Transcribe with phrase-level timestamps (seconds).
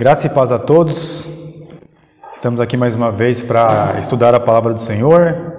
[0.00, 1.28] Graça e paz a todos.
[2.34, 5.58] Estamos aqui mais uma vez para estudar a palavra do Senhor.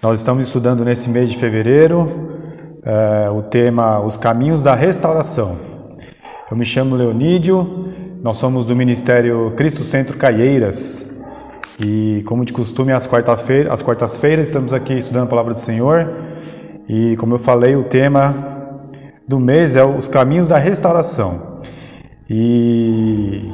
[0.00, 2.38] Nós estamos estudando nesse mês de fevereiro
[2.84, 5.58] é, o tema Os Caminhos da Restauração.
[6.48, 11.04] Eu me chamo Leonídio, nós somos do Ministério Cristo Centro Caieiras
[11.80, 16.08] e, como de costume, às quartas-feiras às quartas estamos aqui estudando a palavra do Senhor
[16.88, 18.36] e, como eu falei, o tema
[19.26, 21.58] do mês é Os Caminhos da Restauração.
[22.30, 23.50] E,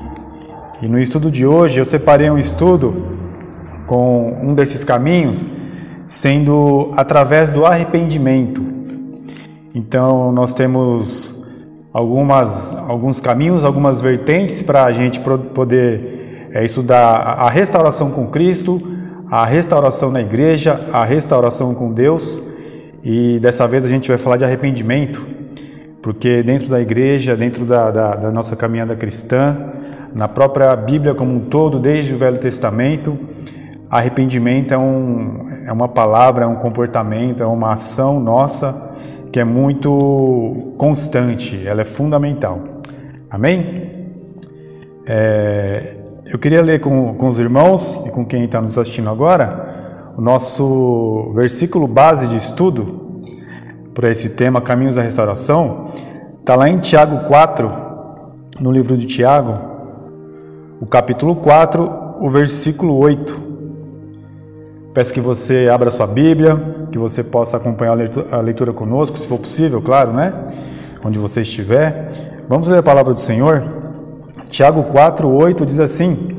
[0.83, 3.07] e no estudo de hoje eu separei um estudo
[3.87, 5.49] com um desses caminhos
[6.07, 8.63] sendo através do arrependimento.
[9.75, 11.35] Então, nós temos
[11.93, 18.81] algumas, alguns caminhos, algumas vertentes para a gente poder é, estudar a restauração com Cristo,
[19.31, 22.43] a restauração na igreja, a restauração com Deus.
[23.03, 25.34] E dessa vez a gente vai falar de arrependimento,
[26.05, 29.57] porque dentro da igreja, dentro da, da, da nossa caminhada cristã,
[30.15, 33.19] na própria Bíblia como um todo, desde o Velho Testamento,
[33.89, 38.93] arrependimento é, um, é uma palavra, é um comportamento, é uma ação nossa
[39.33, 42.61] que é muito constante, ela é fundamental.
[43.31, 44.05] Amém?
[45.07, 50.13] É, eu queria ler com, com os irmãos e com quem está nos assistindo agora
[50.19, 53.04] o nosso versículo base de estudo
[53.95, 55.93] para esse tema, Caminhos da Restauração.
[56.41, 57.73] Está lá em Tiago 4,
[58.61, 59.59] no livro de Tiago,
[60.81, 63.43] o capítulo 4, o versículo 8.
[64.93, 69.17] Peço que você abra sua Bíblia, que você possa acompanhar a leitura, a leitura conosco,
[69.19, 70.33] se for possível, claro, né?
[71.05, 72.13] Onde você estiver.
[72.49, 73.65] Vamos ler a palavra do Senhor.
[74.49, 76.37] Tiago 4, 8 diz assim: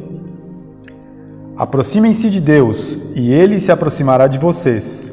[1.57, 5.11] Aproximem-se de Deus, e Ele se aproximará de vocês.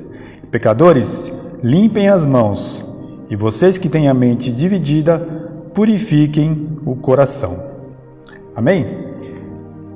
[0.51, 2.85] Pecadores, limpem as mãos,
[3.31, 5.19] e vocês que têm a mente dividida,
[5.73, 7.71] purifiquem o coração.
[8.55, 8.87] Amém?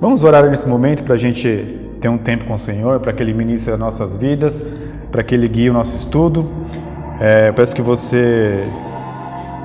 [0.01, 3.23] Vamos orar nesse momento para a gente ter um tempo com o Senhor, para que
[3.23, 4.63] Ele ministre as nossas vidas,
[5.11, 6.49] para que Ele guie o nosso estudo.
[7.19, 8.65] É, peço que você,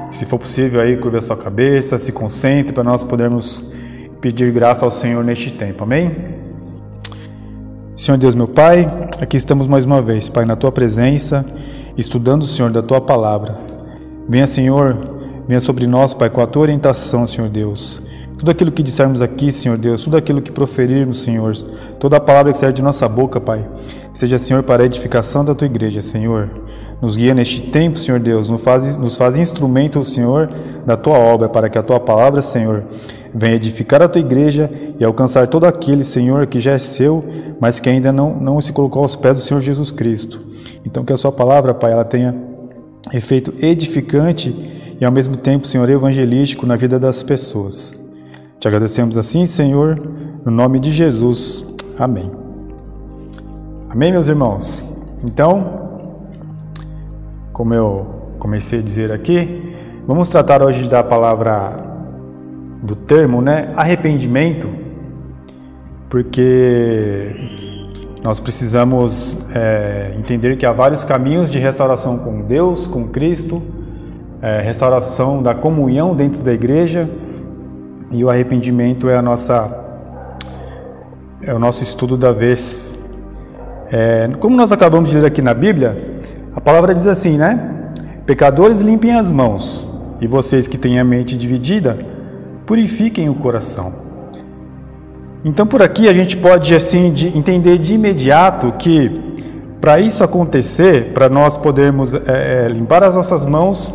[0.09, 3.63] se for possível, aí curva a sua cabeça, se concentre para nós podermos
[4.19, 5.83] pedir graça ao Senhor neste tempo.
[5.83, 6.15] Amém?
[7.95, 8.89] Senhor Deus, meu Pai,
[9.19, 11.45] aqui estamos mais uma vez, Pai, na Tua presença,
[11.97, 13.57] estudando, Senhor, da Tua palavra.
[14.27, 14.97] Venha, Senhor,
[15.47, 18.01] venha sobre nós, Pai, com a Tua orientação, Senhor Deus.
[18.37, 21.53] Tudo aquilo que dissermos aqui, Senhor Deus, tudo aquilo que proferirmos, Senhor,
[21.99, 23.69] toda a palavra que sair de nossa boca, Pai,
[24.13, 26.49] seja, Senhor, para a edificação da tua igreja, Senhor.
[26.99, 30.49] Nos guia neste tempo, Senhor Deus, nos faz, nos faz instrumento, Senhor,
[30.85, 32.83] da tua obra, para que a tua palavra, Senhor,
[33.33, 37.23] venha edificar a tua igreja e alcançar todo aquele, Senhor, que já é seu,
[37.59, 40.50] mas que ainda não, não se colocou aos pés do Senhor Jesus Cristo.
[40.85, 42.35] Então, que a sua palavra, Pai, ela tenha
[43.13, 44.53] efeito edificante
[44.99, 47.95] e ao mesmo tempo, Senhor, evangelístico na vida das pessoas.
[48.59, 49.99] Te agradecemos assim, Senhor,
[50.45, 51.65] no nome de Jesus.
[51.97, 52.31] Amém.
[53.89, 54.85] Amém, meus irmãos?
[55.23, 55.81] Então,
[57.51, 58.05] como eu
[58.39, 59.75] comecei a dizer aqui,
[60.07, 61.77] vamos tratar hoje da palavra,
[62.81, 63.73] do termo, né?
[63.75, 64.69] Arrependimento,
[66.09, 67.70] porque
[68.23, 73.61] nós precisamos é, entender que há vários caminhos de restauração com Deus, com Cristo,
[74.41, 77.09] é, restauração da comunhão dentro da igreja
[78.11, 79.77] e o arrependimento é a nossa
[81.41, 82.97] é o nosso estudo da vez.
[83.91, 86.15] É, como nós acabamos de ler aqui na Bíblia,
[86.55, 87.91] a palavra diz assim, né?
[88.25, 89.87] Pecadores limpem as mãos,
[90.21, 91.97] e vocês que têm a mente dividida,
[92.65, 94.10] purifiquem o coração.
[95.43, 99.31] Então por aqui a gente pode assim de entender de imediato que
[99.81, 103.91] para isso acontecer, para nós podermos é, é, limpar as nossas mãos,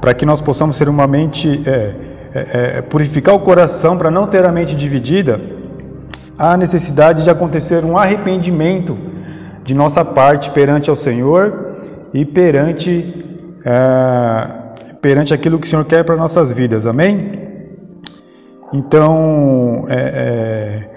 [0.00, 1.94] para que nós possamos ser uma mente é,
[2.32, 5.38] é, é, purificar o coração para não ter a mente dividida,
[6.38, 8.96] há necessidade de acontecer um arrependimento
[9.62, 11.66] de nossa parte perante ao Senhor
[12.14, 14.46] e perante, é,
[15.02, 17.39] perante aquilo que o Senhor quer para nossas vidas, amém?
[18.72, 20.90] Então, é, é,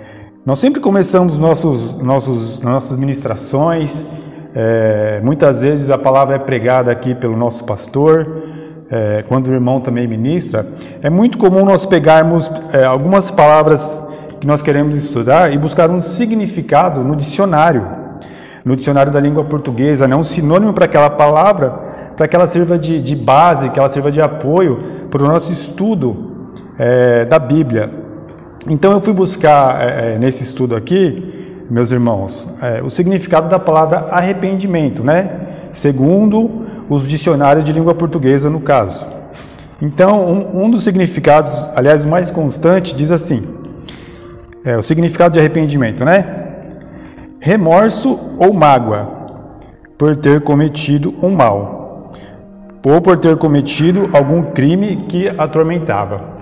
[0.46, 4.06] nós sempre começamos nossos, nossos, nossas ministrações,
[4.54, 8.44] é, muitas vezes a palavra é pregada aqui pelo nosso pastor,
[8.92, 10.68] é, quando o irmão também ministra,
[11.02, 14.04] é muito comum nós pegarmos é, algumas palavras
[14.40, 17.88] que nós queremos estudar e buscar um significado no dicionário,
[18.64, 20.16] no dicionário da língua portuguesa, né?
[20.16, 21.72] um sinônimo para aquela palavra,
[22.16, 24.78] para que ela sirva de, de, base, que ela sirva de apoio
[25.10, 26.33] para o nosso estudo
[26.78, 27.90] é, da Bíblia.
[28.68, 33.60] Então eu fui buscar é, é, nesse estudo aqui, meus irmãos, é, o significado da
[33.60, 35.70] palavra arrependimento, né?
[35.72, 39.06] Segundo os dicionários de língua portuguesa, no caso.
[39.81, 43.44] Então, um, um dos significados, aliás, o mais constante, diz assim:
[44.64, 46.25] é, o significado de arrependimento, né?
[47.40, 49.24] Remorso ou mágoa
[49.98, 52.12] por ter cometido um mal,
[52.86, 56.33] ou por ter cometido algum crime que atormentava.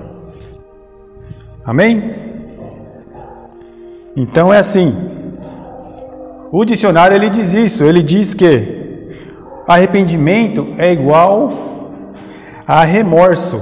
[1.65, 2.15] Amém?
[4.15, 4.95] Então é assim.
[6.51, 8.81] O dicionário ele diz isso, ele diz que
[9.67, 11.51] arrependimento é igual
[12.67, 13.61] a remorso,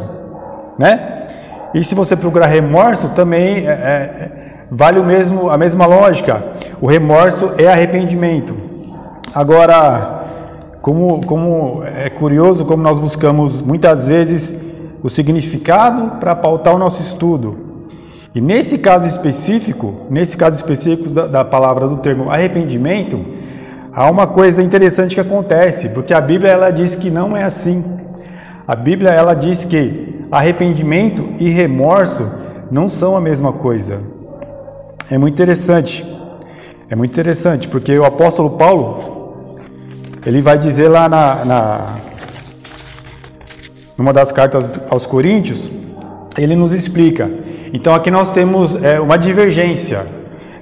[0.77, 1.27] né?
[1.73, 4.31] E se você procurar remorso, também é, é,
[4.71, 6.43] vale o mesmo, a mesma lógica.
[6.81, 8.55] O remorso é arrependimento.
[9.35, 10.23] Agora,
[10.81, 14.53] como, como é curioso como nós buscamos muitas vezes
[15.03, 17.68] o significado para pautar o nosso estudo.
[18.33, 23.19] E nesse caso específico, nesse caso específico da, da palavra do termo arrependimento,
[23.91, 27.83] há uma coisa interessante que acontece, porque a Bíblia ela diz que não é assim.
[28.67, 32.29] A Bíblia ela diz que arrependimento e remorso
[32.69, 33.99] não são a mesma coisa.
[35.09, 36.05] É muito interessante.
[36.87, 39.57] É muito interessante, porque o apóstolo Paulo
[40.25, 41.95] ele vai dizer lá na, na
[43.97, 45.69] numa das cartas aos Coríntios,
[46.37, 47.29] ele nos explica.
[47.73, 50.19] Então aqui nós temos é, uma divergência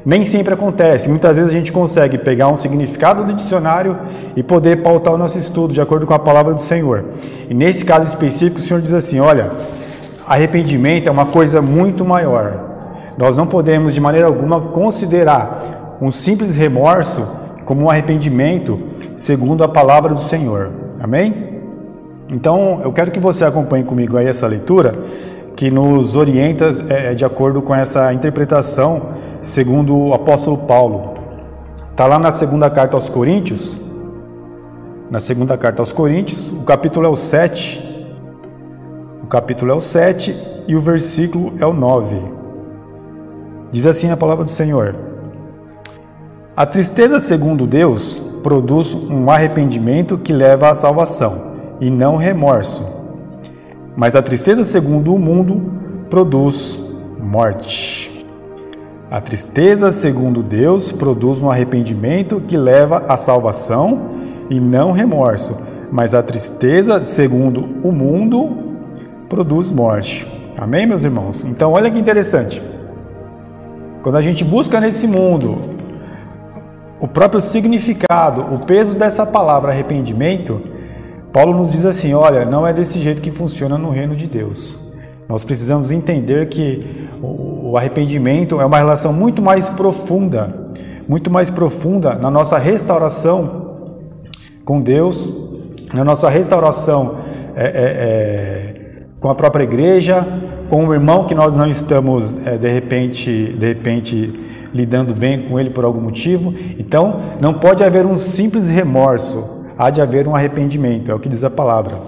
[0.07, 1.09] nem sempre acontece.
[1.09, 3.97] Muitas vezes a gente consegue pegar um significado do dicionário
[4.37, 7.03] e poder pautar o nosso estudo de acordo com a palavra do Senhor.
[7.49, 9.51] E nesse caso específico, o Senhor diz assim: olha,
[10.25, 12.57] arrependimento é uma coisa muito maior.
[13.17, 17.27] Nós não podemos de maneira alguma considerar um simples remorso
[17.65, 18.79] como um arrependimento
[19.17, 20.71] segundo a palavra do Senhor.
[21.01, 21.59] Amém?
[22.29, 24.95] Então, eu quero que você acompanhe comigo aí essa leitura
[25.57, 31.15] que nos orienta é, de acordo com essa interpretação segundo o apóstolo Paulo.
[31.89, 33.77] Está lá na segunda carta aos Coríntios.
[35.09, 38.07] Na segunda carta aos Coríntios, o capítulo é o 7.
[39.23, 40.35] O capítulo é o 7
[40.67, 42.21] e o versículo é o 9.
[43.71, 44.95] Diz assim a palavra do Senhor:
[46.55, 51.47] A tristeza, segundo Deus, produz um arrependimento que leva à salvação,
[51.81, 52.96] e não remorso.
[53.97, 55.59] Mas a tristeza, segundo o mundo,
[56.07, 56.79] produz
[57.19, 58.23] morte.
[59.09, 64.11] A tristeza, segundo Deus, produz um arrependimento que leva à salvação
[64.51, 65.57] e não remorso,
[65.91, 68.55] mas a tristeza, segundo o mundo,
[69.27, 70.27] produz morte.
[70.59, 71.43] Amém, meus irmãos?
[71.43, 72.61] Então, olha que interessante.
[74.03, 75.57] Quando a gente busca nesse mundo
[76.99, 80.76] o próprio significado, o peso dessa palavra arrependimento,
[81.31, 84.77] Paulo nos diz assim: olha, não é desse jeito que funciona no reino de Deus.
[85.27, 90.71] Nós precisamos entender que o arrependimento é uma relação muito mais profunda,
[91.07, 93.67] muito mais profunda na nossa restauração
[94.63, 95.29] com Deus,
[95.93, 97.17] na nossa restauração
[97.55, 98.73] é, é, é,
[99.19, 100.25] com a própria igreja,
[100.69, 104.33] com o irmão que nós não estamos é, de repente, de repente
[104.73, 106.53] lidando bem com ele por algum motivo.
[106.77, 111.29] Então, não pode haver um simples remorso, há de haver um arrependimento, é o que
[111.29, 111.99] diz a palavra.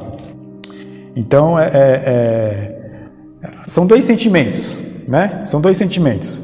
[1.16, 2.80] Então, é, é, é
[3.68, 5.42] são dois sentimentos, né?
[5.46, 6.42] São dois sentimentos.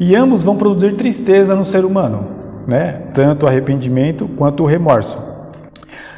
[0.00, 2.28] E ambos vão produzir tristeza no ser humano,
[2.66, 3.02] né?
[3.12, 5.18] Tanto o arrependimento quanto o remorso.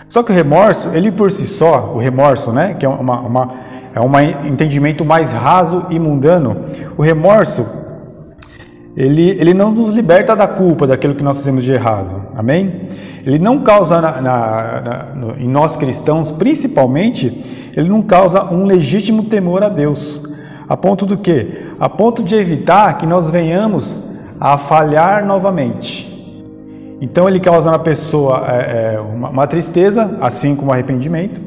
[0.08, 2.74] Só que o remorso, ele por si só, o remorso, né?
[2.74, 3.48] Que é uma, uma
[3.94, 6.64] é um entendimento mais raso e mundano.
[6.96, 7.66] O remorso,
[8.96, 12.28] ele, ele não nos liberta da culpa daquilo que nós fizemos de errado.
[12.36, 12.82] Amém?
[13.24, 17.42] Ele não causa na, na, na, no, em nós cristãos, principalmente,
[17.76, 20.20] ele não causa um legítimo temor a Deus.
[20.68, 21.66] A ponto do quê?
[21.78, 23.98] A ponto de evitar que nós venhamos
[24.38, 26.08] a falhar novamente.
[27.00, 31.40] Então ele causa na pessoa é, é, uma, uma, tristeza, assim como arrependimento,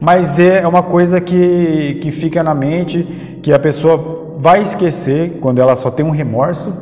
[0.00, 3.06] mas é uma coisa que, que fica na mente,
[3.42, 6.72] que a pessoa vai esquecer quando ela só tem um remorso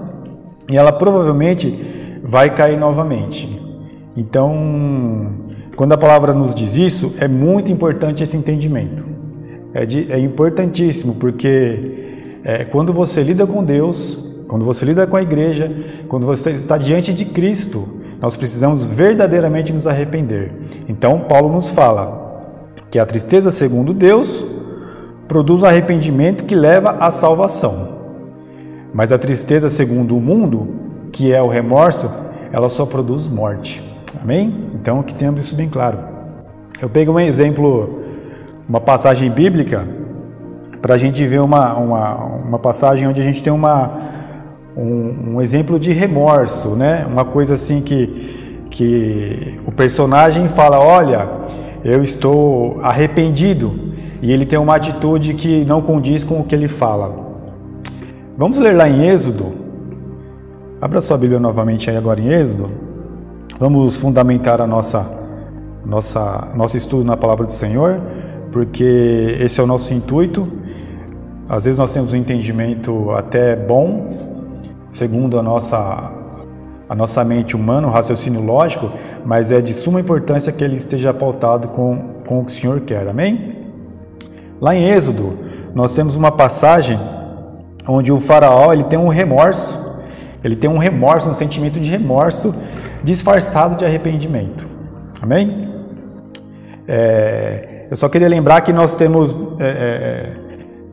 [0.71, 3.61] e ela provavelmente vai cair novamente.
[4.17, 5.33] Então,
[5.77, 9.05] quando a palavra nos diz isso, é muito importante esse entendimento
[9.75, 15.17] é, de, é importantíssimo, porque é, quando você lida com Deus, quando você lida com
[15.17, 15.71] a igreja,
[16.09, 17.87] quando você está diante de Cristo,
[18.21, 20.53] nós precisamos verdadeiramente nos arrepender.
[20.89, 24.45] Então, Paulo nos fala que a tristeza, segundo Deus,
[25.29, 27.99] produz um arrependimento que leva à salvação.
[28.93, 30.75] Mas a tristeza, segundo o mundo,
[31.13, 32.11] que é o remorso,
[32.51, 33.83] ela só produz morte.
[34.21, 34.71] Amém?
[34.75, 35.99] Então, que tenhamos isso bem claro.
[36.81, 38.03] Eu pego um exemplo
[38.69, 39.89] uma passagem bíblica
[40.83, 43.99] para a gente ver uma, uma, uma passagem onde a gente tem uma,
[44.77, 47.07] um, um, exemplo de remorso, né?
[47.11, 51.29] Uma coisa assim que, que o personagem fala, olha,
[51.83, 53.88] eu estou arrependido.
[54.21, 57.29] E ele tem uma atitude que não condiz com o que ele fala.
[58.37, 59.53] Vamos ler lá em Êxodo.
[60.81, 62.71] Abra sua Bíblia novamente aí agora em Êxodo.
[63.59, 65.19] Vamos fundamentar a nossa
[65.85, 68.01] nossa nosso estudo na palavra do Senhor,
[68.53, 70.47] porque esse é o nosso intuito.
[71.49, 74.47] Às vezes nós temos um entendimento até bom,
[74.91, 76.13] segundo a nossa
[76.89, 78.91] a nossa mente humana, o raciocínio lógico,
[79.25, 82.81] mas é de suma importância que ele esteja pautado com, com o que o Senhor
[82.81, 83.07] quer.
[83.09, 83.48] Amém?
[84.61, 85.39] Lá em Êxodo,
[85.75, 86.99] nós temos uma passagem
[87.87, 89.79] onde o faraó ele tem um remorso,
[90.43, 92.55] ele tem um remorso, um sentimento de remorso
[93.03, 94.67] disfarçado de arrependimento.
[95.23, 95.69] Amém?
[96.87, 100.33] É, eu só queria lembrar que nós temos é, é,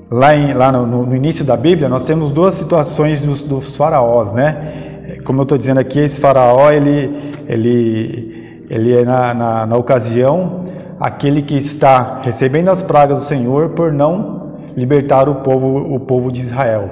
[0.10, 4.34] lá, em, lá no, no, início da Bíblia nós temos duas situações dos, dos faraós,
[4.34, 4.84] né?
[5.24, 7.12] Como eu estou dizendo aqui, esse faraó ele
[7.48, 10.65] ele ele é na, na, na ocasião
[11.00, 16.32] aquele que está recebendo as pragas do Senhor por não libertar o povo o povo
[16.32, 16.90] de Israel.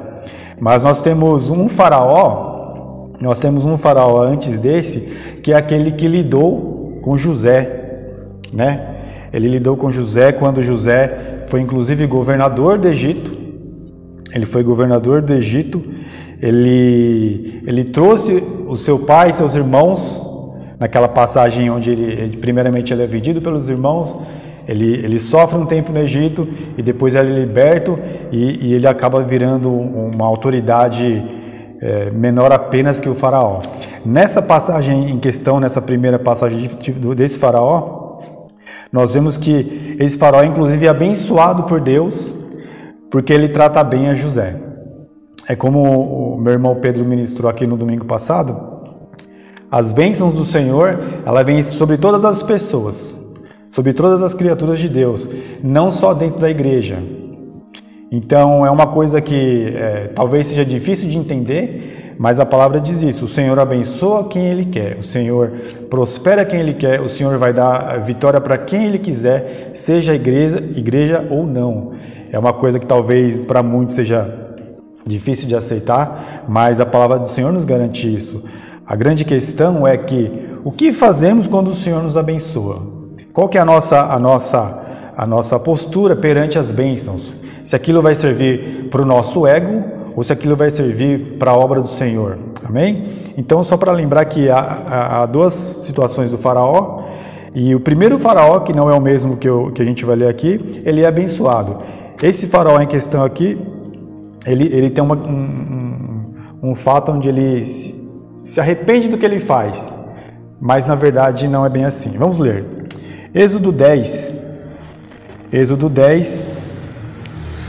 [0.60, 5.00] Mas nós temos um faraó, nós temos um faraó antes desse,
[5.42, 8.10] que é aquele que lidou com José,
[8.54, 8.90] né?
[9.34, 13.32] Ele lidou com José quando José foi inclusive governador do Egito.
[14.34, 15.84] Ele foi governador do Egito.
[16.42, 20.23] Ele, ele trouxe o seu pai seus irmãos
[20.80, 24.16] naquela passagem onde ele, ele, primeiramente ele é vendido pelos irmãos,
[24.68, 28.00] ele, ele sofre um tempo no Egito e depois ele é liberto
[28.32, 31.24] e, e ele acaba virando uma autoridade
[31.82, 33.62] é, menor apenas que o faraó.
[34.06, 38.22] Nessa passagem em questão, nessa primeira passagem de, de, desse faraó,
[38.92, 42.32] nós vemos que esse faraó, inclusive, é abençoado por Deus,
[43.12, 44.56] porque ele trata bem a José.
[45.50, 48.73] É como o meu irmão Pedro ministrou aqui no domingo passado.
[49.74, 53.16] As bênçãos do Senhor, ela vem sobre todas as pessoas,
[53.72, 55.28] sobre todas as criaturas de Deus,
[55.64, 57.00] não só dentro da igreja.
[58.12, 63.02] Então é uma coisa que é, talvez seja difícil de entender, mas a palavra diz
[63.02, 65.52] isso: o Senhor abençoa quem Ele quer, o Senhor
[65.90, 70.60] prospera quem Ele quer, o Senhor vai dar vitória para quem Ele quiser, seja igreja,
[70.76, 71.94] igreja ou não.
[72.32, 74.40] É uma coisa que talvez para muitos seja
[75.04, 78.44] difícil de aceitar, mas a palavra do Senhor nos garante isso.
[78.86, 80.30] A grande questão é que
[80.66, 82.82] o que fazemos quando o Senhor nos abençoa?
[83.32, 84.84] Qual que é a nossa, a nossa,
[85.16, 87.34] a nossa postura perante as bênçãos?
[87.64, 89.84] Se aquilo vai servir para o nosso ego
[90.18, 92.38] ou se aquilo vai servir para a obra do Senhor.
[92.64, 93.06] Amém?
[93.38, 97.04] Então, só para lembrar que há, há, duas situações do faraó,
[97.56, 100.16] e o primeiro faraó, que não é o mesmo que, eu, que a gente vai
[100.16, 101.80] ler aqui, ele é abençoado.
[102.22, 103.60] Esse faraó em questão aqui,
[104.46, 106.24] ele, ele tem uma, um,
[106.62, 107.60] um, um fato onde ele
[108.44, 109.92] se, arrepende do que ele faz,
[110.60, 112.18] mas na verdade não é bem assim.
[112.18, 112.66] Vamos ler.
[113.34, 114.34] Êxodo 10.
[115.52, 116.50] Êxodo 10,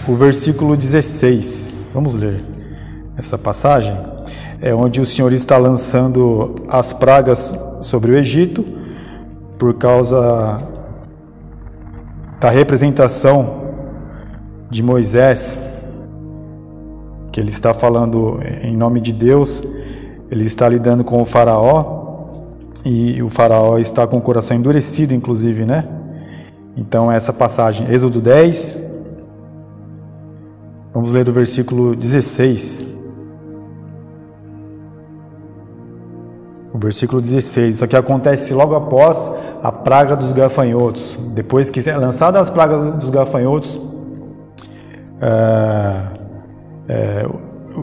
[0.09, 1.77] o versículo 16.
[1.93, 2.43] Vamos ler
[3.17, 3.97] essa passagem.
[4.61, 8.65] É onde o Senhor está lançando as pragas sobre o Egito
[9.59, 10.63] por causa
[12.41, 13.65] da representação
[14.71, 15.63] de Moisés,
[17.31, 19.63] que ele está falando em nome de Deus,
[20.31, 22.03] ele está lidando com o faraó
[22.85, 25.89] e o faraó está com o coração endurecido, inclusive, né?
[26.77, 28.85] Então, essa passagem, Êxodo 10,
[30.95, 32.87] Vamos ler do versículo 16.
[36.73, 37.75] O versículo 16.
[37.75, 39.29] Isso aqui acontece logo após
[39.61, 41.19] a praga dos gafanhotos.
[41.35, 43.81] Depois que é lançada as pragas dos gafanhotos,
[45.21, 45.97] é,
[46.87, 47.29] é,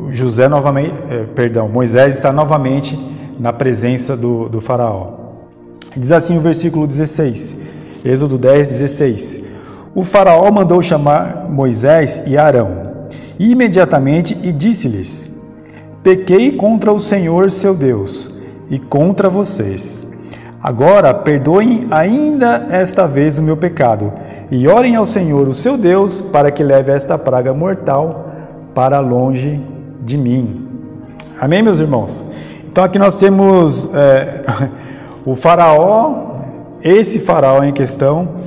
[0.09, 2.97] José novamente, é, perdão, Moisés está novamente
[3.39, 5.13] na presença do, do faraó.
[5.95, 7.55] Diz assim o versículo 16,
[8.05, 9.41] Êxodo 10, 16.
[9.93, 12.91] O faraó mandou chamar Moisés e Arão
[13.37, 15.29] imediatamente e disse-lhes:
[16.03, 18.31] Pequei contra o Senhor seu Deus
[18.69, 20.03] e contra vocês.
[20.61, 24.13] Agora perdoem ainda esta vez o meu pecado
[24.51, 28.29] e orem ao Senhor, o seu Deus, para que leve esta praga mortal
[28.73, 29.59] para longe
[30.01, 30.67] de mim.
[31.39, 32.23] Amém, meus irmãos?
[32.65, 34.43] Então aqui nós temos é,
[35.25, 36.39] o faraó,
[36.83, 38.37] esse faraó em questão,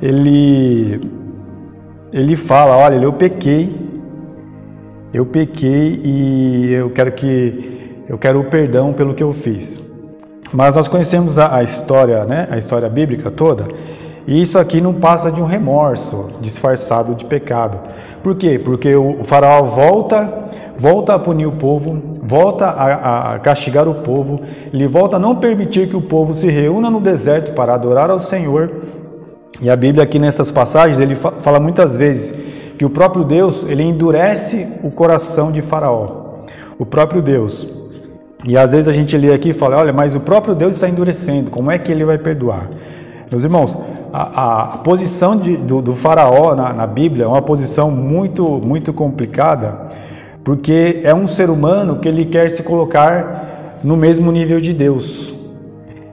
[0.00, 1.00] ele,
[2.12, 3.82] ele fala, olha, eu pequei
[5.12, 9.80] eu pequei e eu quero que eu quero o perdão pelo que eu fiz.
[10.50, 12.48] Mas nós conhecemos a, a história, né?
[12.50, 13.68] A história bíblica toda.
[14.26, 17.78] E isso aqui não passa de um remorso disfarçado de pecado.
[18.22, 18.58] Por quê?
[18.58, 20.41] Porque o faraó volta,
[20.76, 24.40] volta a punir o povo, volta a, a, castigar o povo,
[24.72, 28.18] ele volta a não permitir que o povo se reúna no deserto para adorar ao
[28.18, 28.70] Senhor.
[29.60, 32.34] E a Bíblia aqui nessas passagens, ele fala muitas vezes
[32.78, 36.42] que o próprio Deus, ele endurece o coração de Faraó.
[36.78, 37.66] O próprio Deus.
[38.44, 40.88] E às vezes a gente lê aqui e fala, olha, mas o próprio Deus está
[40.88, 42.68] endurecendo, como é que ele vai perdoar?
[43.30, 43.78] Meus irmãos,
[44.12, 48.92] a, a, posição de, do, do, faraó na, na, Bíblia é uma posição muito, muito
[48.92, 49.88] complicada,
[50.44, 55.34] porque é um ser humano que ele quer se colocar no mesmo nível de Deus.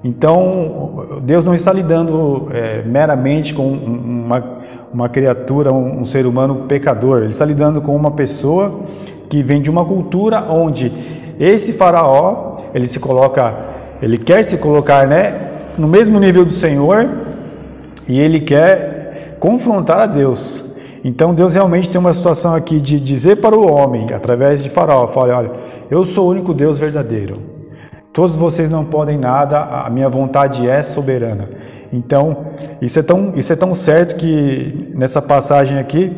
[0.04, 4.44] Então, Deus não está lidando é, meramente com uma,
[4.94, 8.82] uma criatura, um, um ser humano pecador, ele está lidando com uma pessoa
[9.30, 10.92] que vem de uma cultura onde
[11.40, 13.54] esse faraó, ele se coloca,
[14.02, 17.08] ele quer se colocar, né, no mesmo nível do Senhor
[18.08, 20.64] e ele quer confrontar a Deus.
[21.10, 25.08] Então Deus realmente tem uma situação aqui de dizer para o homem, através de Faraó,
[25.08, 25.52] fala, olha,
[25.90, 27.42] eu sou o único Deus verdadeiro.
[28.14, 31.50] Todos vocês não podem nada, a minha vontade é soberana.
[31.92, 32.46] Então,
[32.80, 36.16] isso é tão, isso é tão certo que nessa passagem aqui,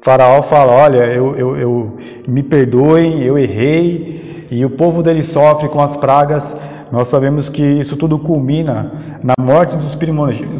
[0.00, 1.96] Faraó fala: Olha, eu, eu, eu
[2.28, 6.54] me perdoem, eu errei, e o povo dele sofre com as pragas
[6.92, 9.94] nós sabemos que isso tudo culmina na morte dos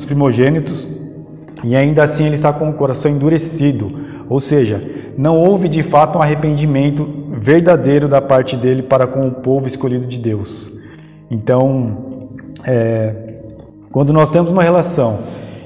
[0.06, 0.88] primogênitos
[1.62, 3.92] e ainda assim ele está com o coração endurecido,
[4.28, 4.82] ou seja,
[5.16, 10.06] não houve de fato um arrependimento verdadeiro da parte dele para com o povo escolhido
[10.06, 10.72] de Deus.
[11.30, 12.28] Então,
[12.66, 13.14] é,
[13.90, 15.20] quando nós temos uma relação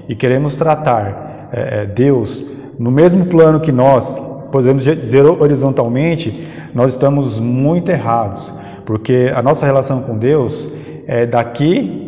[0.08, 2.44] e queremos tratar é, é Deus
[2.78, 8.52] no mesmo plano que nós, podemos dizer horizontalmente, nós estamos muito errados.
[8.84, 10.68] Porque a nossa relação com Deus
[11.06, 12.04] é daqui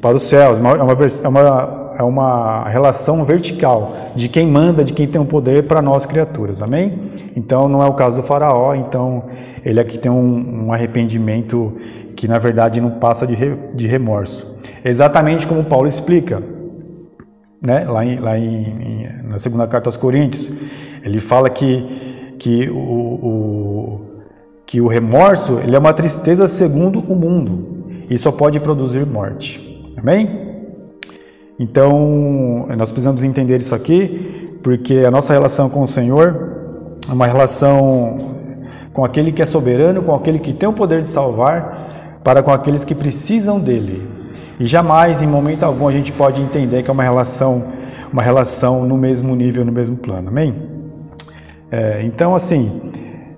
[0.00, 4.92] para os céus, é uma, é uma, é uma relação vertical de quem manda, de
[4.92, 6.96] quem tem o poder para nós criaturas, amém?
[7.34, 9.24] Então não é o caso do faraó, então
[9.64, 11.76] ele aqui tem um, um arrependimento
[12.14, 14.56] que na verdade não passa de, re, de remorso.
[14.84, 16.40] Exatamente como Paulo explica,
[17.60, 17.84] né?
[17.84, 20.52] lá, em, lá em, em, na segunda carta aos Coríntios,
[21.02, 24.00] ele fala que, que o, o
[24.64, 29.82] que o remorso ele é uma tristeza segundo o mundo e só pode produzir morte.
[29.96, 30.47] Amém?
[31.58, 36.52] Então, nós precisamos entender isso aqui, porque a nossa relação com o Senhor
[37.08, 38.36] é uma relação
[38.92, 42.52] com aquele que é soberano, com aquele que tem o poder de salvar, para com
[42.52, 44.06] aqueles que precisam dele.
[44.60, 47.64] E jamais, em momento algum, a gente pode entender que é uma relação,
[48.12, 50.28] uma relação no mesmo nível, no mesmo plano.
[50.28, 50.54] Amém?
[51.70, 52.80] É, então, assim,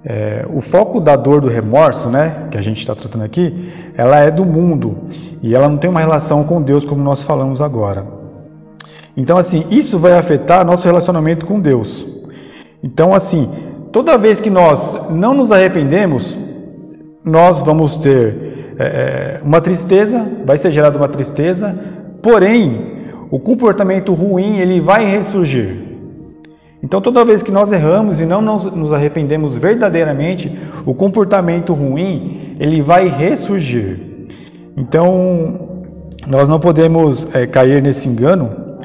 [0.04, 3.69] é, o foco da dor do remorso, né, que a gente está tratando aqui,
[4.00, 4.96] ela é do mundo
[5.42, 8.06] e ela não tem uma relação com Deus como nós falamos agora.
[9.14, 12.08] Então, assim, isso vai afetar nosso relacionamento com Deus.
[12.82, 13.50] Então, assim,
[13.92, 16.34] toda vez que nós não nos arrependemos,
[17.22, 21.78] nós vamos ter é, é uma tristeza, vai ser gerada uma tristeza,
[22.22, 25.76] porém, o comportamento ruim ele vai ressurgir.
[26.82, 32.29] Então, toda vez que nós erramos e não nos arrependemos verdadeiramente, o comportamento ruim
[32.60, 33.98] ele vai ressurgir.
[34.76, 35.82] Então,
[36.26, 38.76] nós não podemos é, cair nesse engano,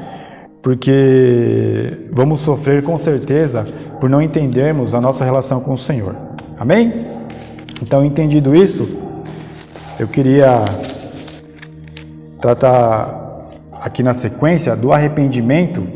[0.62, 3.66] porque vamos sofrer com certeza
[4.00, 6.16] por não entendermos a nossa relação com o Senhor.
[6.58, 7.06] Amém?
[7.82, 8.88] Então, entendido isso,
[10.00, 10.64] eu queria
[12.40, 15.86] tratar aqui na sequência do arrependimento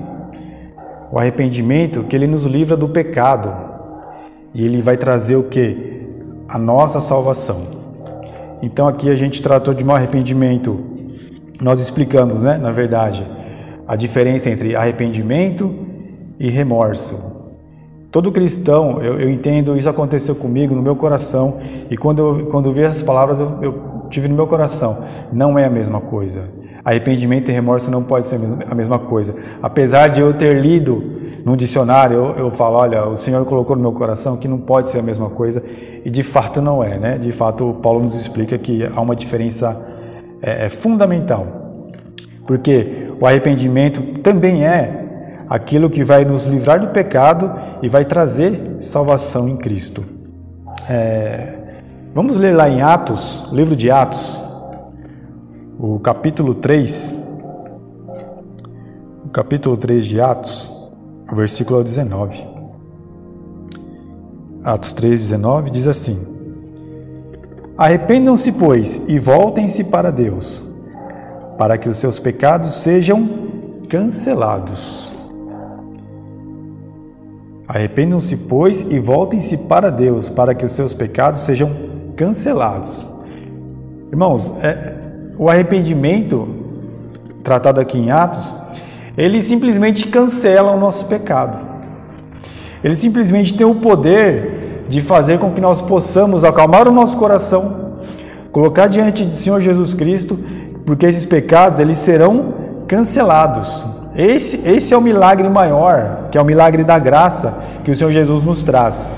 [1.10, 3.52] o arrependimento que ele nos livra do pecado
[4.54, 5.99] e ele vai trazer o que?
[6.50, 7.60] A nossa salvação.
[8.60, 10.80] Então aqui a gente tratou de um arrependimento,
[11.60, 13.24] nós explicamos, né, na verdade,
[13.86, 15.72] a diferença entre arrependimento
[16.40, 17.22] e remorso.
[18.10, 21.58] Todo cristão, eu, eu, entendo, isso aconteceu comigo no meu coração,
[21.88, 25.56] e quando eu, quando eu vi essas palavras, eu, eu tive no meu coração, não
[25.56, 26.48] é a mesma coisa.
[26.84, 29.36] Arrependimento e remorso não pode ser a mesma coisa.
[29.62, 33.82] Apesar de eu ter lido num dicionário, eu, eu falo, olha, o Senhor colocou no
[33.82, 35.62] meu coração que não pode ser a mesma coisa,
[36.04, 37.18] e de fato não é, né?
[37.18, 39.80] De fato, Paulo nos explica que há uma diferença
[40.42, 41.90] é, é fundamental.
[42.46, 45.00] Porque o arrependimento também é
[45.48, 50.04] aquilo que vai nos livrar do pecado e vai trazer salvação em Cristo.
[50.88, 51.58] É,
[52.14, 54.40] vamos ler lá em Atos, livro de Atos,
[55.78, 57.18] o capítulo 3,
[59.24, 60.72] o capítulo 3 de Atos,
[61.32, 62.49] versículo 19.
[64.62, 66.18] Atos 3, 19 diz assim:
[67.76, 70.62] Arrependam-se, pois, e voltem-se para Deus,
[71.56, 73.28] para que os seus pecados sejam
[73.88, 75.12] cancelados.
[77.66, 81.70] Arrependam-se, pois, e voltem-se para Deus, para que os seus pecados sejam
[82.14, 83.06] cancelados.
[84.10, 84.96] Irmãos, é,
[85.38, 86.48] o arrependimento,
[87.42, 88.54] tratado aqui em Atos,
[89.16, 91.69] ele simplesmente cancela o nosso pecado.
[92.82, 97.92] Ele simplesmente tem o poder de fazer com que nós possamos acalmar o nosso coração,
[98.50, 100.38] colocar diante do Senhor Jesus Cristo,
[100.84, 102.54] porque esses pecados eles serão
[102.88, 103.86] cancelados.
[104.16, 108.10] Esse, esse é o milagre maior, que é o milagre da graça que o Senhor
[108.10, 109.08] Jesus nos traz.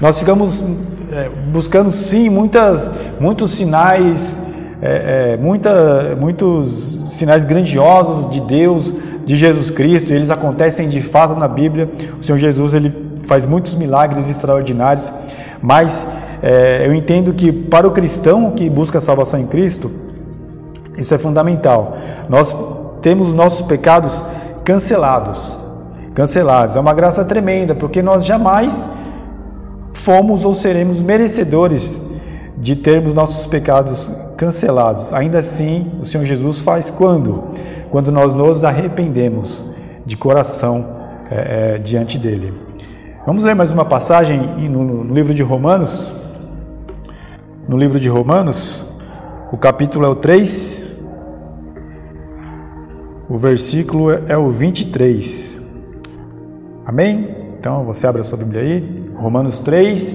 [0.00, 0.62] Nós ficamos
[1.10, 4.38] é, buscando sim muitas, muitos sinais,
[4.82, 8.92] é, é, muita, muitos sinais grandiosos de Deus,
[9.26, 10.14] de Jesus Cristo.
[10.14, 11.90] Eles acontecem de fato na Bíblia.
[12.18, 15.12] O Senhor Jesus ele faz muitos milagres extraordinários,
[15.60, 16.06] mas
[16.42, 19.90] é, eu entendo que para o cristão que busca a salvação em Cristo,
[20.96, 21.98] isso é fundamental.
[22.28, 22.56] Nós
[23.02, 24.24] temos nossos pecados
[24.64, 25.56] cancelados.
[26.14, 26.76] Cancelados.
[26.76, 28.88] É uma graça tremenda, porque nós jamais
[29.92, 32.00] fomos ou seremos merecedores
[32.56, 35.12] de termos nossos pecados cancelados.
[35.12, 37.44] Ainda assim, o Senhor Jesus faz quando?
[37.90, 39.64] Quando nós nos arrependemos
[40.04, 40.96] de coração
[41.30, 42.54] é, é, diante dele.
[43.26, 46.14] Vamos ler mais uma passagem no, no livro de Romanos.
[47.68, 48.86] No livro de Romanos,
[49.50, 50.94] o capítulo é o 3,
[53.28, 55.60] o versículo é o 23.
[56.84, 57.34] Amém?
[57.58, 60.14] Então você abre a sua Bíblia aí, Romanos 3,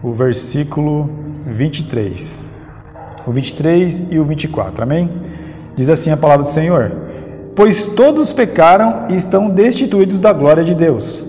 [0.00, 1.10] o versículo
[1.46, 2.46] 23.
[3.26, 5.23] O 23 e o 24, amém?
[5.76, 6.92] Diz assim a palavra do Senhor:
[7.54, 11.24] Pois todos pecaram e estão destituídos da glória de Deus,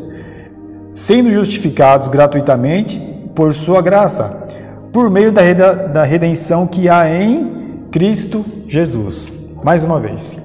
[0.93, 2.99] sendo justificados gratuitamente
[3.33, 4.43] por Sua graça,
[4.91, 9.31] por meio da redenção que há em Cristo Jesus.
[9.63, 10.39] Mais uma vez,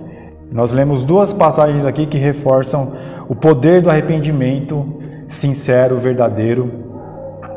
[0.51, 2.93] nós lemos duas passagens aqui que reforçam
[3.29, 6.71] o poder do arrependimento sincero, verdadeiro,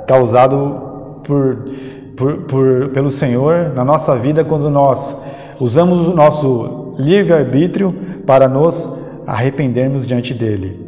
[0.08, 1.70] causado por,
[2.16, 5.16] por, por, pelo Senhor na nossa vida quando nós
[5.60, 7.94] usamos o nosso livre-arbítrio
[8.26, 8.90] para nos
[9.26, 10.80] arrependermos diante dele.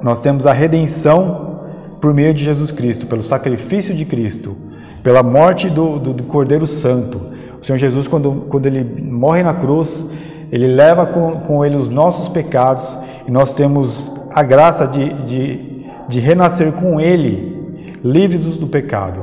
[0.00, 1.60] Nós temos a redenção
[2.00, 4.56] por meio de Jesus Cristo, pelo sacrifício de Cristo,
[5.02, 7.20] pela morte do, do, do Cordeiro Santo.
[7.60, 10.04] O Senhor Jesus, quando, quando ele morre na cruz,
[10.50, 15.86] ele leva com, com ele os nossos pecados e nós temos a graça de, de,
[16.08, 19.20] de renascer com ele, livres do pecado.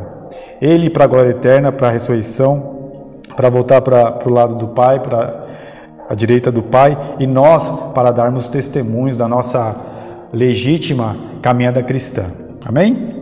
[0.61, 2.74] Ele para a glória eterna, para a ressurreição,
[3.36, 5.45] para voltar para o lado do Pai, para
[6.10, 9.76] a direita do Pai, e nós para darmos testemunhos da nossa
[10.32, 12.32] legítima caminhada cristã.
[12.65, 13.15] Amém?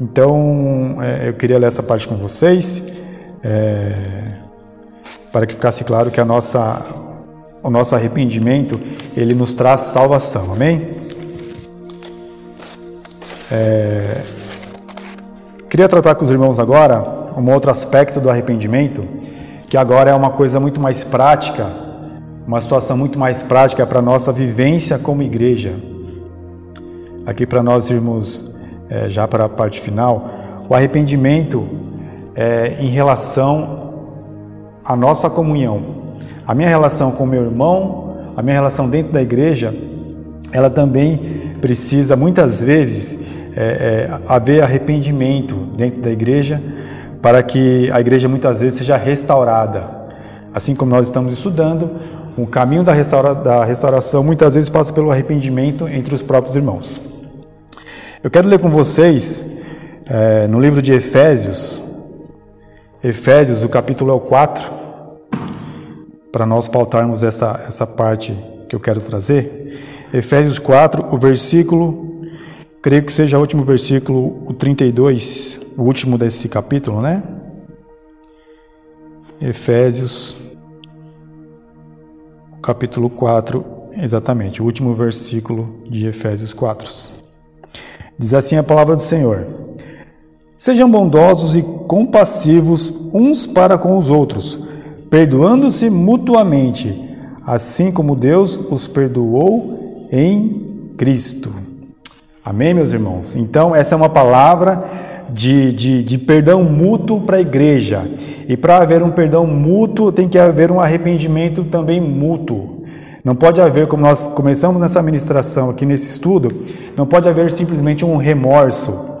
[0.00, 2.82] Então, é, eu queria ler essa parte com vocês.
[3.42, 4.44] É,
[5.30, 6.80] para que ficasse claro que a nossa,
[7.62, 8.80] o nosso arrependimento
[9.16, 10.94] ele nos traz salvação, amém?
[13.50, 14.22] É,
[15.68, 19.06] queria tratar com os irmãos agora um outro aspecto do arrependimento,
[19.68, 21.66] que agora é uma coisa muito mais prática,
[22.46, 25.74] uma situação muito mais prática para a nossa vivência como igreja.
[27.26, 28.54] Aqui para nós irmos
[28.88, 30.28] é, já para a parte final,
[30.68, 31.66] o arrependimento
[32.34, 33.82] é, em relação
[34.84, 35.82] a nossa comunhão,
[36.46, 39.74] a minha relação com meu irmão, a minha relação dentro da igreja,
[40.52, 41.18] ela também
[41.60, 43.18] precisa muitas vezes
[43.56, 46.62] é, é, haver arrependimento dentro da igreja
[47.24, 49.88] para que a igreja muitas vezes seja restaurada.
[50.52, 51.90] Assim como nós estamos estudando,
[52.36, 57.00] o caminho da, restaura, da restauração muitas vezes passa pelo arrependimento entre os próprios irmãos.
[58.22, 59.42] Eu quero ler com vocês
[60.04, 61.82] é, no livro de Efésios,
[63.02, 64.70] Efésios, o capítulo é o 4,
[66.30, 68.36] para nós pautarmos essa, essa parte
[68.68, 69.80] que eu quero trazer.
[70.12, 72.13] Efésios 4, o versículo,
[72.84, 77.22] creio que seja o último versículo, o 32, o último desse capítulo, né?
[79.40, 80.36] Efésios,
[82.62, 83.64] capítulo 4,
[83.96, 86.86] exatamente, o último versículo de Efésios 4.
[88.18, 89.46] Diz assim a palavra do Senhor.
[90.54, 94.60] Sejam bondosos e compassivos uns para com os outros,
[95.08, 97.02] perdoando-se mutuamente,
[97.46, 101.63] assim como Deus os perdoou em Cristo.
[102.44, 103.34] Amém, meus irmãos?
[103.34, 104.84] Então, essa é uma palavra
[105.30, 108.06] de, de, de perdão mútuo para a igreja.
[108.48, 112.84] E para haver um perdão mútuo, tem que haver um arrependimento também mútuo.
[113.24, 116.62] Não pode haver, como nós começamos nessa ministração aqui nesse estudo,
[116.94, 119.14] não pode haver simplesmente um remorso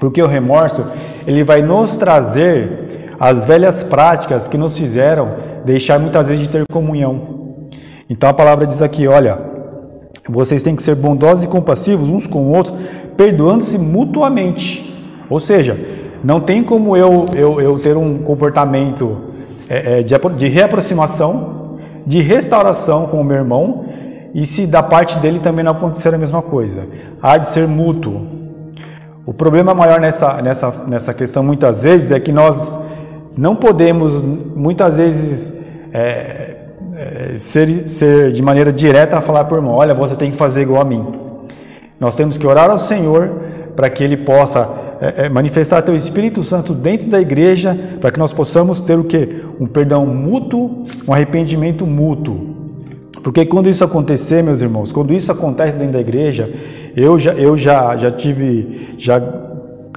[0.00, 0.86] porque o remorso,
[1.26, 6.64] ele vai nos trazer as velhas práticas que nos fizeram deixar muitas vezes de ter
[6.72, 7.68] comunhão.
[8.08, 9.38] Então a palavra diz aqui, olha,
[10.28, 12.78] vocês têm que ser bondosos e compassivos uns com os outros,
[13.16, 14.94] perdoando-se mutuamente.
[15.28, 15.78] Ou seja,
[16.22, 19.18] não tem como eu, eu, eu ter um comportamento
[19.68, 21.60] é, é, de, de reaproximação
[22.06, 23.84] de restauração com o meu irmão
[24.34, 26.86] e se da parte dele também não acontecer a mesma coisa.
[27.22, 28.26] Há de ser mútuo.
[29.26, 32.76] O problema maior nessa, nessa, nessa questão muitas vezes é que nós
[33.36, 35.52] não podemos muitas vezes
[35.92, 36.56] é,
[37.00, 40.60] é, ser, ser de maneira direta falar para o irmão: olha, você tem que fazer
[40.60, 41.06] igual a mim.
[41.98, 43.30] Nós temos que orar ao Senhor
[43.74, 44.68] para que Ele possa
[45.00, 49.04] é, é, manifestar Teu Espírito Santo dentro da igreja, para que nós possamos ter o
[49.04, 49.42] que?
[49.58, 52.54] Um perdão mútuo, um arrependimento mútuo.
[53.22, 56.50] Porque quando isso acontecer, meus irmãos, quando isso acontece dentro da igreja,
[56.94, 59.22] eu já, eu já, já tive, já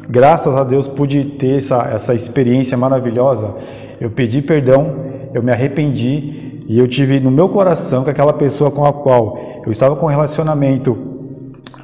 [0.10, 3.54] graças a Deus pude ter essa, essa experiência maravilhosa.
[4.00, 4.96] Eu pedi perdão,
[5.34, 9.38] eu me arrependi e eu tive no meu coração que aquela pessoa com a qual
[9.66, 10.98] eu estava com um relacionamento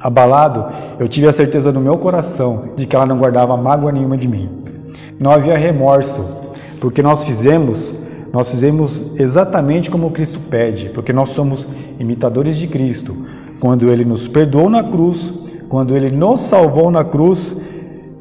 [0.00, 0.66] abalado,
[0.98, 4.26] eu tive a certeza no meu coração de que ela não guardava mágoa nenhuma de
[4.26, 4.48] mim.
[5.18, 6.24] Não havia remorso,
[6.80, 7.94] porque nós fizemos
[8.32, 11.66] nós fizemos exatamente como Cristo pede, porque nós somos
[11.98, 13.16] imitadores de Cristo.
[13.58, 15.32] Quando Ele nos perdoou na cruz,
[15.68, 17.56] quando Ele nos salvou na cruz,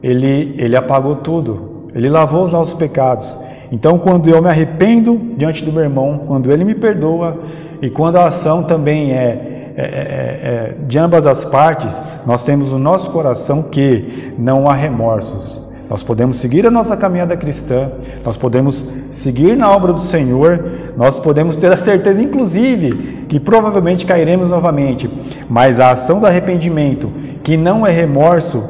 [0.02, 3.38] Ele, ele apagou tudo, Ele lavou os nossos pecados.
[3.72, 7.38] Então, quando eu me arrependo diante do meu irmão, quando Ele me perdoa,
[7.82, 12.72] e quando a ação também é, é, é, é de ambas as partes, nós temos
[12.72, 15.62] no nosso coração que não há remorsos.
[15.90, 17.92] Nós podemos seguir a nossa caminhada cristã,
[18.24, 20.64] nós podemos seguir na obra do Senhor,
[20.96, 25.10] nós podemos ter a certeza, inclusive, que provavelmente cairemos novamente,
[25.50, 27.12] mas a ação do arrependimento,
[27.44, 28.64] que não é remorso,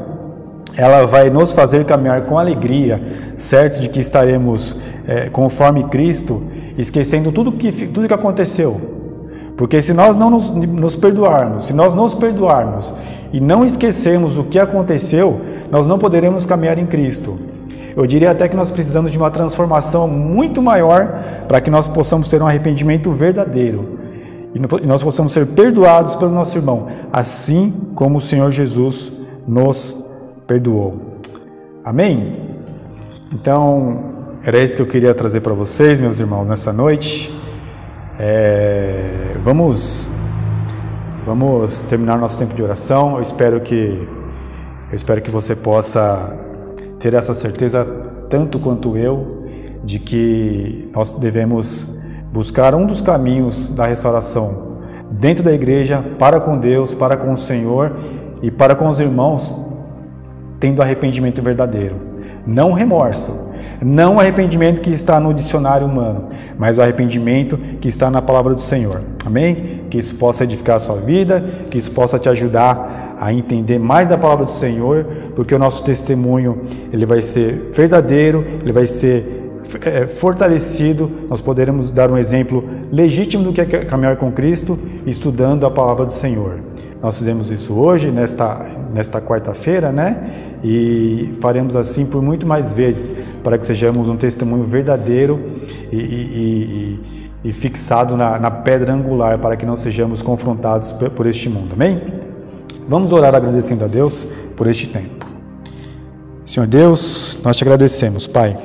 [0.78, 3.02] ela vai nos fazer caminhar com alegria,
[3.36, 4.76] certos de que estaremos
[5.08, 6.44] é, conforme Cristo,
[6.78, 8.80] esquecendo tudo que, tudo que aconteceu.
[9.58, 12.94] Porque se nós não nos, nos perdoarmos, se nós nos perdoarmos
[13.34, 17.38] e não esquecermos o que aconteceu, nós não poderemos caminhar em Cristo.
[17.96, 22.30] Eu diria até que nós precisamos de uma transformação muito maior para que nós possamos
[22.30, 24.00] ter um arrependimento verdadeiro
[24.54, 29.12] e nós possamos ser perdoados pelo nosso irmão, assim como o Senhor Jesus
[29.48, 30.09] nos
[30.50, 31.20] perdoou.
[31.86, 32.58] Amém?
[33.32, 37.32] Então, era isso que eu queria trazer para vocês, meus irmãos, nessa noite.
[38.18, 40.10] É, vamos,
[41.24, 43.18] vamos terminar nosso tempo de oração.
[43.18, 44.08] Eu espero que
[44.92, 46.36] eu espero que você possa
[46.98, 47.86] ter essa certeza,
[48.28, 49.46] tanto quanto eu,
[49.84, 51.96] de que nós devemos
[52.34, 54.80] buscar um dos caminhos da restauração
[55.12, 57.96] dentro da igreja, para com Deus, para com o Senhor
[58.42, 59.69] e para com os irmãos,
[60.60, 61.96] tendo arrependimento verdadeiro.
[62.46, 63.50] Não remorso,
[63.82, 68.60] não arrependimento que está no dicionário humano, mas o arrependimento que está na palavra do
[68.60, 69.02] Senhor.
[69.26, 69.84] Amém?
[69.90, 74.10] Que isso possa edificar a sua vida, que isso possa te ajudar a entender mais
[74.10, 79.40] da palavra do Senhor, porque o nosso testemunho ele vai ser verdadeiro, ele vai ser
[79.86, 85.66] é, fortalecido, nós poderemos dar um exemplo legítimo do que é caminhar com Cristo, estudando
[85.66, 86.60] a palavra do Senhor.
[87.02, 90.58] Nós fizemos isso hoje, nesta, nesta quarta-feira, né?
[90.64, 93.10] E faremos assim por muito mais vezes,
[93.44, 95.40] para que sejamos um testemunho verdadeiro
[95.92, 97.00] e, e,
[97.44, 101.74] e, e fixado na, na pedra angular, para que não sejamos confrontados por este mundo.
[101.74, 102.02] Amém?
[102.88, 105.26] Vamos orar agradecendo a Deus por este tempo.
[106.44, 108.58] Senhor Deus, nós te agradecemos, Pai.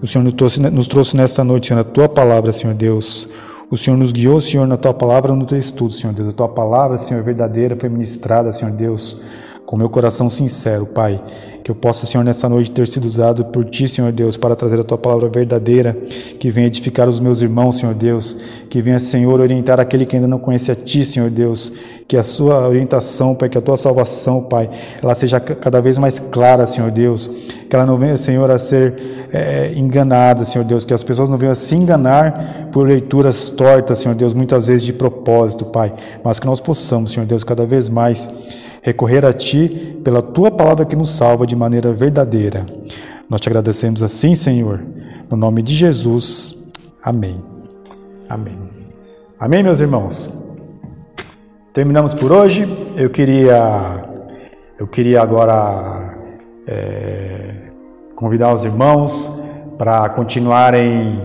[0.00, 3.28] O Senhor nos trouxe, nos trouxe nesta noite, Senhor, a tua palavra, Senhor Deus.
[3.70, 6.28] O Senhor nos guiou, Senhor, na tua palavra, no teu estudo, Senhor Deus.
[6.28, 9.18] A tua palavra, Senhor, verdadeira, foi ministrada, Senhor Deus,
[9.68, 11.22] com meu coração sincero, Pai.
[11.62, 14.80] Que eu possa, Senhor, nesta noite ter sido usado por Ti, Senhor Deus, para trazer
[14.80, 15.92] a Tua palavra verdadeira,
[16.40, 18.34] que venha edificar os meus irmãos, Senhor Deus,
[18.70, 21.70] que venha, Senhor, orientar aquele que ainda não conhece a Ti, Senhor Deus,
[22.06, 24.70] que a Sua orientação, Pai, que a Tua salvação, Pai,
[25.02, 27.28] ela seja cada vez mais clara, Senhor Deus,
[27.68, 31.36] que ela não venha, Senhor, a ser é, enganada, Senhor Deus, que as pessoas não
[31.36, 35.92] venham a se enganar por leituras tortas, Senhor Deus, muitas vezes de propósito, Pai,
[36.24, 38.30] mas que nós possamos, Senhor Deus, cada vez mais
[38.82, 42.66] recorrer a Ti pela Tua palavra que nos salva de maneira verdadeira.
[43.28, 44.82] Nós te agradecemos assim, Senhor,
[45.30, 46.56] no nome de Jesus.
[47.02, 47.38] Amém.
[48.28, 48.58] Amém.
[49.38, 50.28] Amém, meus irmãos.
[51.72, 52.66] Terminamos por hoje.
[52.96, 54.04] Eu queria,
[54.78, 56.16] eu queria agora
[56.66, 57.70] é,
[58.16, 59.30] convidar os irmãos
[59.76, 61.20] para continuarem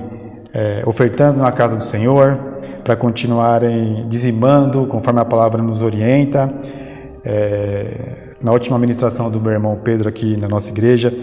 [0.53, 2.37] é, ofertando na casa do Senhor,
[2.83, 6.53] para continuarem dizimando conforme a palavra nos orienta.
[7.25, 11.13] É, na última ministração do meu irmão Pedro aqui na nossa igreja,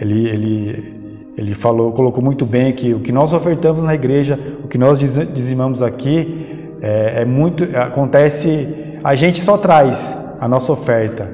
[0.00, 0.94] ele, ele,
[1.36, 4.98] ele falou, colocou muito bem que o que nós ofertamos na igreja, o que nós
[4.98, 8.96] dizimamos aqui, é, é muito acontece.
[9.04, 11.28] A gente só traz a nossa oferta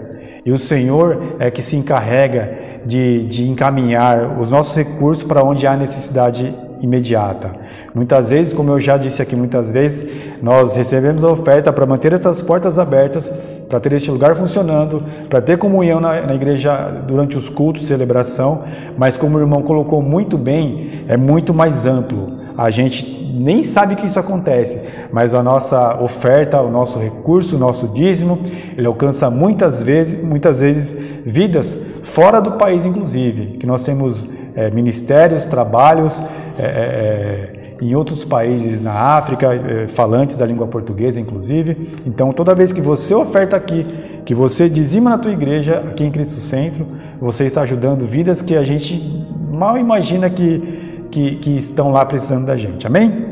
[0.44, 5.66] e o Senhor é que se encarrega de, de encaminhar os nossos recursos para onde
[5.66, 7.52] há necessidade imediata.
[7.94, 10.08] Muitas vezes, como eu já disse aqui muitas vezes,
[10.42, 13.30] nós recebemos a oferta para manter essas portas abertas,
[13.68, 17.88] para ter este lugar funcionando, para ter comunhão na, na, igreja durante os cultos de
[17.88, 18.64] celebração,
[18.96, 22.38] mas como o irmão colocou muito bem, é muito mais amplo.
[22.56, 24.80] A gente nem sabe que isso acontece,
[25.12, 28.40] mas a nossa oferta, o nosso recurso, o nosso dízimo,
[28.76, 34.26] ele alcança muitas vezes, muitas vezes vidas fora do país, inclusive, que nós temos
[34.56, 36.20] é, ministérios, trabalhos
[36.58, 41.98] é, é, em outros países na África, é, falantes da língua portuguesa, inclusive.
[42.06, 43.86] Então, toda vez que você oferta aqui,
[44.24, 46.86] que você dizima na tua igreja, aqui em Cristo Centro,
[47.20, 52.46] você está ajudando vidas que a gente mal imagina que, que, que estão lá precisando
[52.46, 52.86] da gente.
[52.86, 53.26] Amém?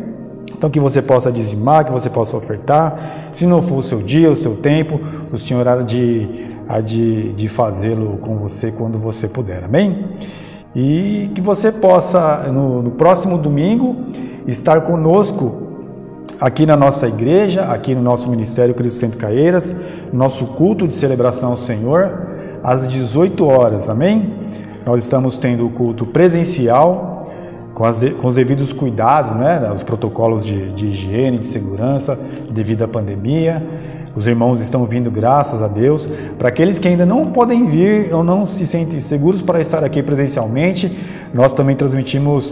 [0.57, 3.29] Então, que você possa dizimar, que você possa ofertar.
[3.33, 4.99] Se não for o seu dia, o seu tempo,
[5.33, 9.65] o Senhor há de, há de, de fazê-lo com você quando você puder.
[9.65, 10.07] Amém?
[10.75, 13.97] E que você possa, no, no próximo domingo,
[14.47, 15.67] estar conosco
[16.41, 19.75] aqui na nossa igreja, aqui no nosso Ministério Cristo Centro Caeiras,
[20.13, 22.27] nosso culto de celebração ao Senhor,
[22.63, 24.35] às 18 horas, amém?
[24.85, 27.17] Nós estamos tendo o culto presencial,
[27.75, 32.19] com, as, com os devidos cuidados, né, os protocolos de, de higiene, de segurança,
[32.51, 33.63] devido à pandemia.
[34.15, 36.09] Os irmãos estão vindo, graças a Deus.
[36.39, 40.03] Para aqueles que ainda não podem vir ou não se sentem seguros para estar aqui
[40.03, 40.91] presencialmente,
[41.35, 42.51] nós também transmitimos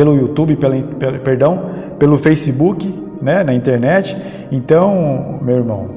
[0.00, 0.76] pelo YouTube, pela,
[1.22, 1.62] perdão,
[1.98, 4.16] pelo Facebook, né, na internet.
[4.50, 5.90] Então, meu irmão,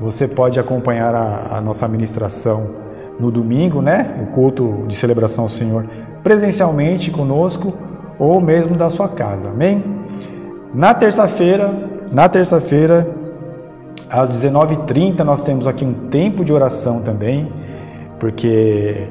[0.00, 2.70] você pode acompanhar a, a nossa administração
[3.16, 5.86] no domingo, né, o culto de celebração ao Senhor,
[6.20, 7.72] presencialmente conosco
[8.18, 9.50] ou mesmo da sua casa.
[9.50, 9.84] Amém?
[10.74, 11.72] Na terça-feira,
[12.10, 13.08] na terça-feira,
[14.10, 17.52] às 19h30 nós temos aqui um tempo de oração também,
[18.18, 19.06] porque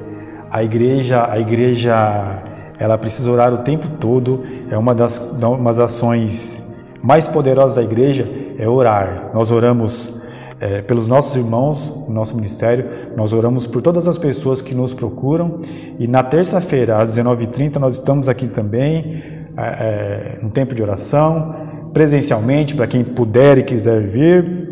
[0.52, 2.44] a igreja, a igreja,
[2.80, 4.44] ela precisa orar o tempo todo.
[4.70, 9.32] É uma das, uma das ações mais poderosas da igreja é orar.
[9.34, 10.22] Nós oramos
[10.60, 12.86] é, pelos nossos irmãos, no nosso ministério,
[13.18, 15.60] nós oramos por todas as pessoas que nos procuram.
[16.00, 19.22] E na terça-feira, às 19h30, nós estamos aqui também,
[19.58, 21.54] é, é, no tempo de oração,
[21.94, 24.72] presencialmente, para quem puder e quiser vir.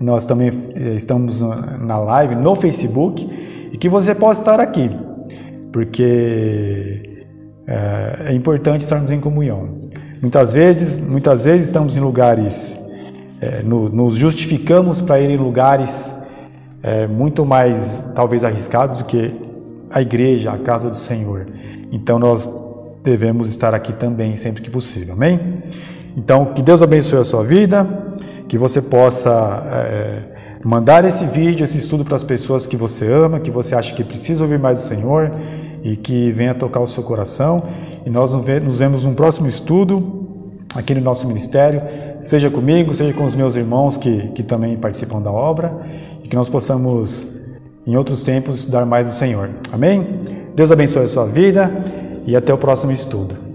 [0.00, 3.28] Nós também eh, estamos na live no Facebook
[3.70, 4.90] e que você possa estar aqui,
[5.70, 7.09] porque
[7.70, 9.68] é, é importante estarmos em comunhão.
[10.20, 12.76] Muitas vezes, muitas vezes estamos em lugares,
[13.40, 16.12] é, no, nos justificamos para ir em lugares
[16.82, 19.32] é, muito mais talvez arriscados do que
[19.88, 21.46] a igreja, a casa do Senhor.
[21.92, 22.50] Então nós
[23.04, 25.14] devemos estar aqui também sempre que possível.
[25.14, 25.62] Amém?
[26.16, 27.88] Então que Deus abençoe a sua vida
[28.48, 29.30] que você possa
[29.72, 30.22] é,
[30.64, 34.02] mandar esse vídeo, esse estudo para as pessoas que você ama, que você acha que
[34.02, 35.30] precisa ouvir mais do Senhor
[35.82, 37.64] e que venha tocar o seu coração.
[38.04, 40.26] E nós nos vemos no próximo estudo
[40.74, 41.82] aqui no nosso ministério,
[42.22, 45.76] seja comigo, seja com os meus irmãos que, que também participam da obra
[46.22, 47.26] e que nós possamos,
[47.86, 49.50] em outros tempos, dar mais do Senhor.
[49.72, 50.20] Amém?
[50.54, 51.72] Deus abençoe a sua vida
[52.26, 53.49] e até o próximo estudo.